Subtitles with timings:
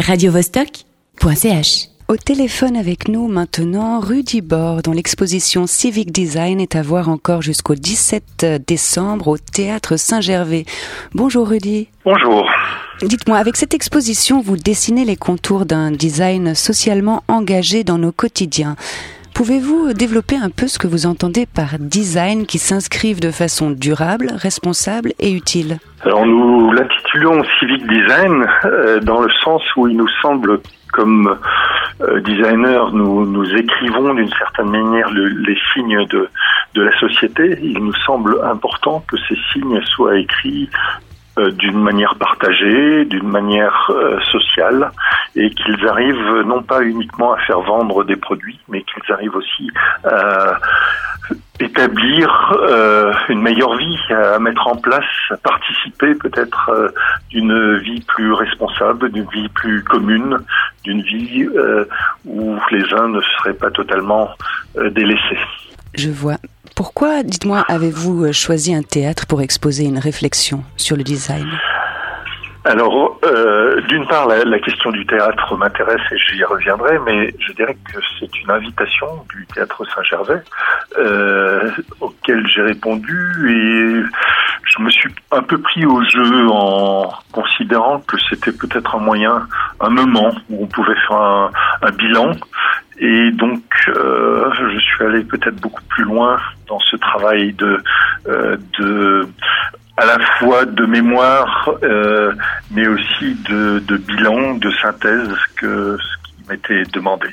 [0.00, 7.08] radiovostok.ch Au téléphone avec nous maintenant, Rudy Bord, dont l'exposition Civic Design est à voir
[7.08, 10.64] encore jusqu'au 17 décembre au Théâtre Saint-Gervais.
[11.14, 11.88] Bonjour Rudy.
[12.04, 12.44] Bonjour.
[13.02, 18.76] Dites-moi, avec cette exposition, vous dessinez les contours d'un design socialement engagé dans nos quotidiens.
[19.34, 24.28] Pouvez-vous développer un peu ce que vous entendez par design qui s'inscrive de façon durable,
[24.36, 25.78] responsable et utile?
[26.02, 30.60] Alors nous l'intitulons Civic Design euh, dans le sens où il nous semble
[30.92, 31.36] comme
[32.00, 36.28] euh, designers, nous, écrivons d'une certaine manière le, les signes de,
[36.74, 37.58] de la société.
[37.62, 40.70] Il nous semble important que ces signes soient écrits
[41.36, 44.92] euh, d'une manière partagée, d'une manière euh, sociale,
[45.34, 49.68] et qu'ils arrivent non pas uniquement à faire vendre des produits, mais qu'ils arrivent aussi
[50.04, 50.60] à
[51.58, 56.92] établir euh, une meilleure vie, à mettre en place, à participer peut-être
[57.30, 60.38] d'une vie plus responsable, d'une vie plus commune,
[60.84, 61.48] d'une vie
[62.26, 64.30] où les uns ne seraient pas totalement
[64.76, 65.38] délaissés.
[65.96, 66.36] Je vois.
[66.74, 71.46] Pourquoi, dites-moi, avez-vous choisi un théâtre pour exposer une réflexion sur le design?
[72.64, 77.76] Alors, euh, d'une part, la, question du théâtre m'intéresse et j'y reviendrai, mais je dirais
[77.92, 80.42] que c'est une invitation du théâtre Saint-Gervais
[80.98, 84.02] euh, auquel j'ai répondu et
[84.64, 89.46] je me suis un peu pris au jeu en considérant que c'était peut-être un moyen,
[89.80, 91.50] un moment où on pouvait faire
[91.82, 92.32] un bilan.
[92.98, 97.82] Et donc, euh, je suis allé peut-être beaucoup plus loin dans ce travail de,
[98.28, 99.28] euh, de
[99.96, 102.32] à la fois de mémoire, euh,
[102.72, 107.28] mais aussi de, de, bilan, de synthèse que ce qui m'était demandé.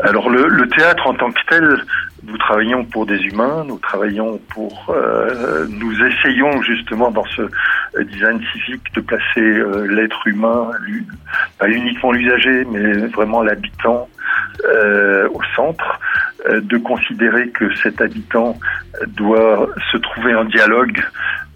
[0.00, 1.84] Alors le, le, théâtre en tant que tel,
[2.24, 7.42] nous travaillons pour des humains, nous travaillons pour, euh, nous essayons justement dans ce
[8.02, 10.70] design civique de placer euh, l'être humain,
[11.58, 14.08] pas uniquement l'usager, mais vraiment l'habitant
[14.64, 16.00] euh, au centre,
[16.48, 18.58] euh, de considérer que cet habitant
[19.06, 21.00] doit se trouver en dialogue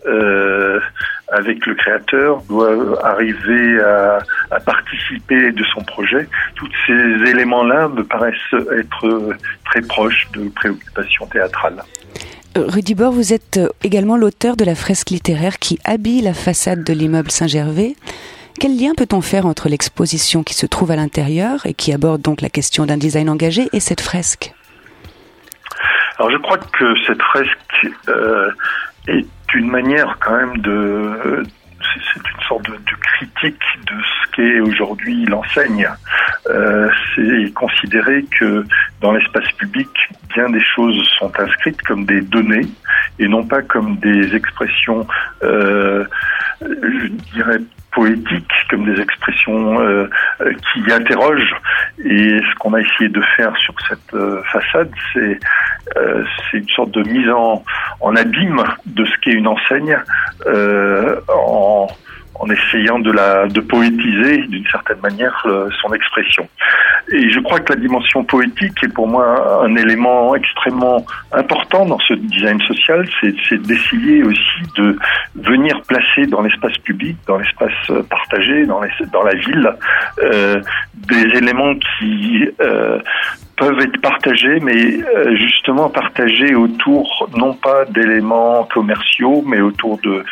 [0.06, 0.80] euh,
[1.28, 4.18] avec le créateur, doit arriver à,
[4.50, 6.28] à, participer de son projet.
[6.54, 8.36] Tous ces éléments-là me paraissent
[8.76, 11.82] être très proches de préoccupations théâtrales.
[12.54, 16.92] Rudy Bord, vous êtes également l'auteur de la fresque littéraire qui habille la façade de
[16.92, 17.94] l'immeuble Saint-Gervais.
[18.60, 22.40] Quel lien peut-on faire entre l'exposition qui se trouve à l'intérieur et qui aborde donc
[22.40, 24.52] la question d'un design engagé et cette fresque?
[26.18, 28.50] Alors je crois que cette fresque euh,
[29.08, 31.42] est une manière quand même de
[32.14, 35.88] c'est une sorte de, critique de ce qu'est aujourd'hui l'enseigne.
[36.48, 38.64] Euh, c'est considérer que
[39.00, 39.88] dans l'espace public,
[40.34, 42.68] bien des choses sont inscrites comme des données
[43.18, 45.06] et non pas comme des expressions,
[45.42, 46.04] euh,
[46.60, 47.58] je dirais,
[47.92, 50.08] poétiques, comme des expressions euh,
[50.40, 51.54] qui interrogent.
[52.04, 55.38] Et ce qu'on a essayé de faire sur cette euh, façade, c'est
[55.96, 57.64] euh, une sorte de mise en,
[58.00, 59.98] en abîme de ce qu'est une enseigne
[60.46, 61.86] euh, en
[62.42, 65.46] en essayant de la de poétiser d'une certaine manière
[65.80, 66.48] son expression.
[67.12, 71.98] Et je crois que la dimension poétique est pour moi un élément extrêmement important dans
[72.00, 74.98] ce design social, c'est d'essayer aussi de
[75.36, 78.80] venir placer dans l'espace public, dans l'espace partagé, dans,
[79.12, 79.70] dans la ville,
[80.22, 80.60] euh,
[80.94, 82.98] des éléments qui euh,
[83.56, 90.24] peuvent être partagés, mais euh, justement partagés autour non pas d'éléments commerciaux, mais autour de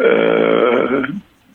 [0.00, 1.02] euh,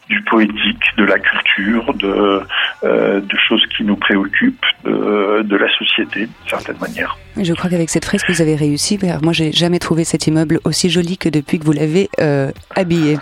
[0.10, 2.42] du poétique, de la culture, de,
[2.84, 7.18] euh, de choses qui nous préoccupent, de, de la société, d'une certaine manière.
[7.42, 9.00] Je crois qu'avec cette fresque, vous avez réussi.
[9.22, 13.18] Moi, j'ai jamais trouvé cet immeuble aussi joli que depuis que vous l'avez euh, habillé.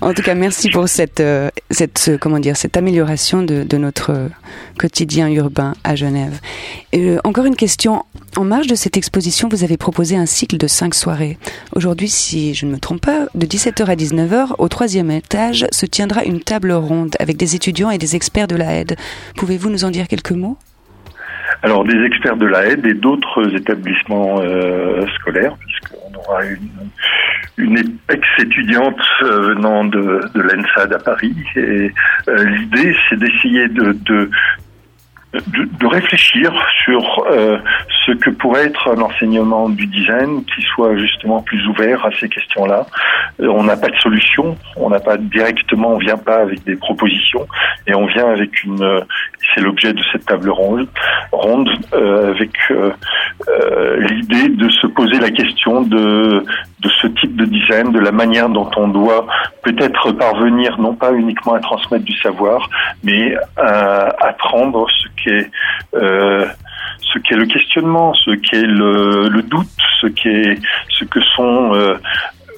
[0.00, 4.28] En tout cas, merci pour cette, euh, cette, comment dire, cette amélioration de, notre
[4.78, 6.40] quotidien urbain à Genève.
[6.94, 8.04] Euh, encore une question.
[8.36, 11.38] En marge de cette exposition, vous avez proposé un cycle de cinq soirées.
[11.74, 15.86] Aujourd'hui, si je ne me trompe pas, de 17h à 19h, au troisième étage, se
[15.86, 18.96] tiendra une table ronde avec des étudiants et des experts de la aide.
[19.36, 20.56] Pouvez-vous nous en dire quelques mots?
[21.62, 26.40] Alors des experts de la aide et d'autres établissements euh, scolaires, puisqu'on aura
[27.56, 31.34] une, ex-étudiante euh, venant de, l'ENSAD à Paris.
[31.56, 31.92] Et
[32.28, 34.30] euh, l'idée, c'est d'essayer de, de,
[35.32, 35.40] de,
[35.78, 36.52] de, réfléchir
[36.84, 37.58] sur euh,
[38.06, 42.28] ce que pourrait être un enseignement du design qui soit justement plus ouvert à ces
[42.28, 42.86] questions-là.
[43.40, 46.76] Euh, on n'a pas de solution, on n'a pas directement, on vient pas avec des
[46.76, 47.46] propositions,
[47.86, 49.02] et on vient avec une.
[49.54, 50.88] C'est l'objet de cette table ronde,
[51.32, 52.92] ronde euh, avec euh,
[53.98, 56.44] l'idée de se poser la question de
[56.80, 59.26] de ce type de design, de la manière dont on doit
[59.62, 62.70] peut-être parvenir non pas uniquement à transmettre du savoir,
[63.02, 65.50] mais à apprendre ce qu'est
[65.94, 66.46] euh,
[67.12, 69.66] ce qu'est le questionnement, ce qu'est le, le, doute,
[70.00, 70.58] ce qu'est
[70.90, 71.94] ce que sont euh,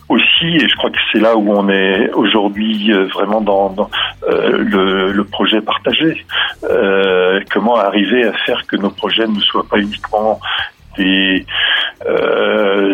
[0.09, 3.89] aussi, et je crois que c'est là où on est aujourd'hui euh, vraiment dans, dans
[4.29, 6.25] euh, le, le, projet partagé.
[6.65, 10.41] Euh, comment arriver à faire que nos projets ne soient pas uniquement
[10.97, 11.47] des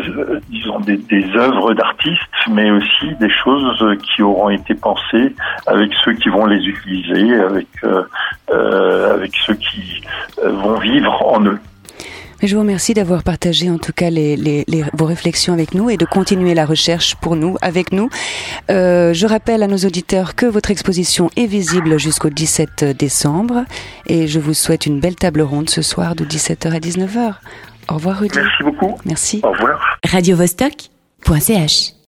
[0.08, 1.00] euh, disons des,
[1.36, 2.20] œuvres d'artistes,
[2.50, 5.34] mais aussi des choses qui auront été pensées
[5.66, 8.02] avec ceux qui vont les utiliser, avec euh,
[8.50, 10.02] euh ceux qui
[10.42, 11.58] vont vivre en eux.
[12.42, 14.10] Je vous remercie d'avoir partagé en tout cas
[14.92, 18.10] vos réflexions avec nous et de continuer la recherche pour nous, avec nous.
[18.70, 23.64] Euh, je rappelle à nos auditeurs que votre exposition est visible jusqu'au 17 décembre
[24.06, 27.36] et je vous souhaite une belle table ronde ce soir de 17h à 19h.
[27.88, 28.38] Au revoir Rudy.
[28.38, 28.94] Merci beaucoup.
[29.04, 29.40] Merci.
[29.42, 29.98] Au revoir.
[30.04, 30.90] Radio -Vostok